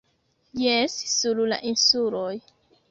[0.61, 2.33] Jes, sur la insuloj.